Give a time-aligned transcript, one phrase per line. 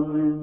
[0.00, 0.39] الظالمين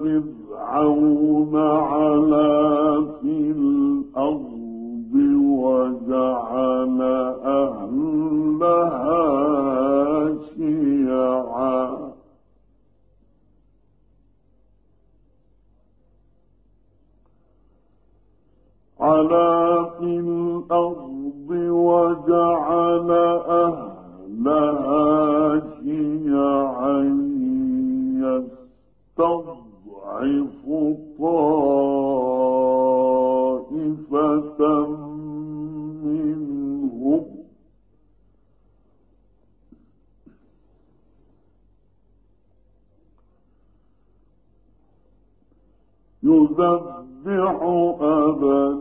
[0.00, 1.52] فرعون
[3.20, 5.12] في الأرض
[5.62, 7.00] وجعل
[7.44, 9.22] أهلها
[10.56, 12.12] شيعا
[19.00, 20.04] على في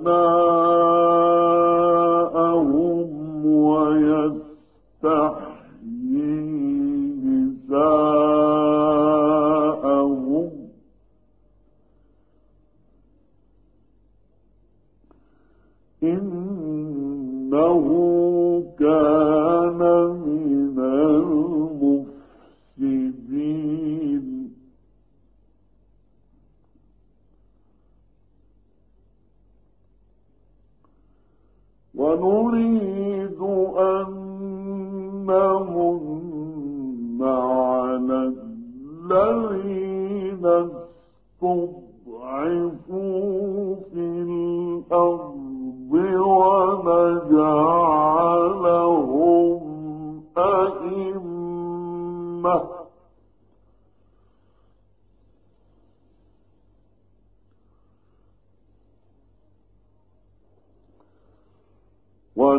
[0.01, 0.60] الله
[32.01, 33.39] ونريد
[33.77, 33.90] أن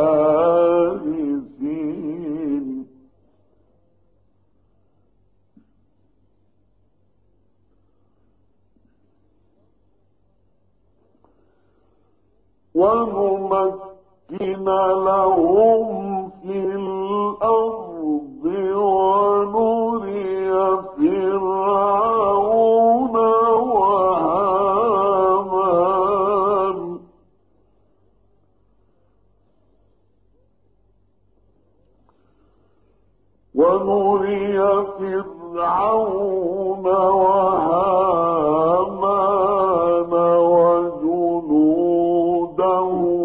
[12.75, 14.65] ونمكن
[15.05, 15.98] لهم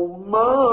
[0.07, 0.72] ما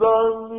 [0.00, 0.53] ظن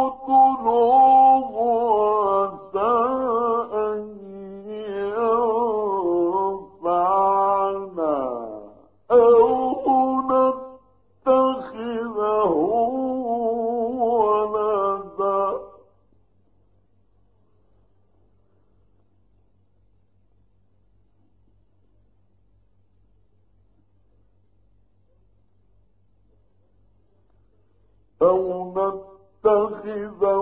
[29.85, 30.37] صاحبه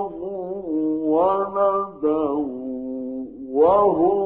[1.14, 2.30] ولدا
[3.52, 4.19] وهم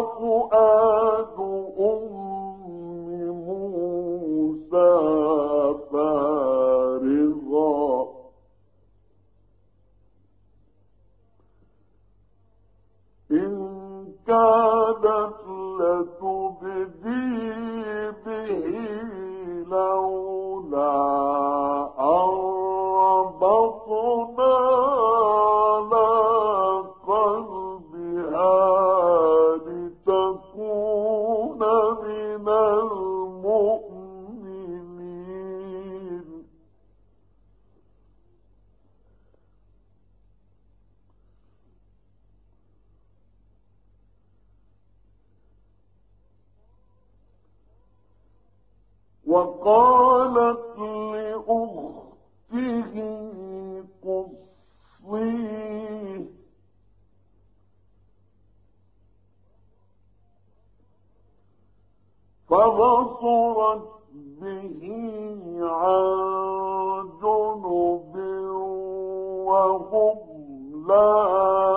[0.00, 1.38] فؤاد
[1.78, 2.22] أم
[3.46, 4.92] موسى
[5.92, 7.42] فارغا.
[13.30, 13.72] إن
[14.26, 15.51] كادت
[49.62, 50.78] وقالت
[51.14, 52.94] لأخته
[54.02, 55.62] قصيه.
[62.50, 63.88] فبصرت
[64.40, 64.82] به
[65.62, 66.04] عن
[67.22, 68.16] جنب
[69.46, 70.18] وهم
[70.88, 71.71] لا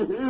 [0.00, 0.29] Mm-hmm.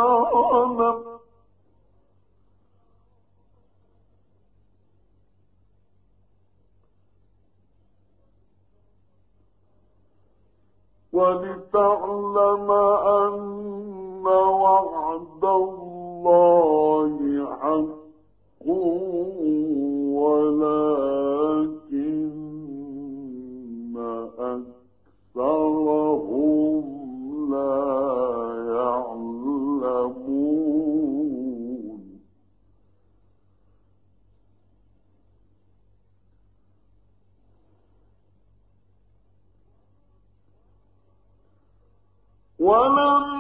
[11.14, 13.99] ولتعلم أن
[14.30, 17.14] وعد الله
[17.62, 18.00] حق
[20.20, 21.50] ولكن
[25.36, 26.84] أكثرهم
[27.52, 27.80] لا
[28.76, 29.40] يعلمون.
[42.60, 43.39] ولما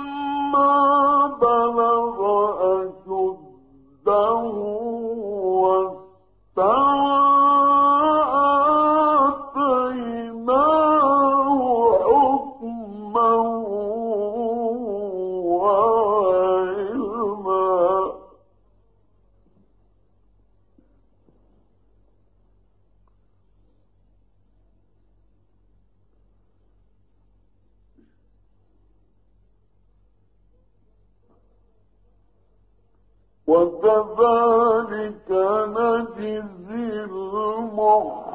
[33.50, 35.29] وكذلك
[35.77, 38.29] نجزي المحسنين.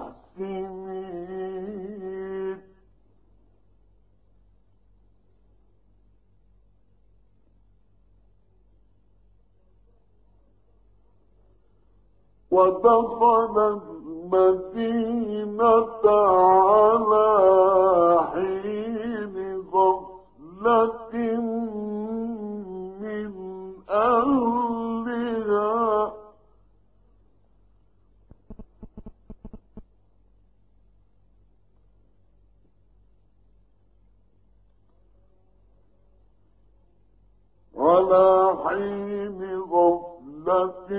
[12.50, 13.80] ودخل
[14.36, 14.90] المدينة
[16.10, 17.28] على
[18.32, 19.36] حين
[19.72, 21.14] غفلة
[23.00, 23.32] من
[23.88, 24.74] أهلها
[37.94, 39.40] على حين
[39.72, 40.90] غفلة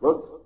[0.00, 0.39] Look.